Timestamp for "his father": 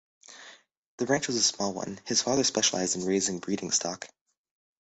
2.05-2.43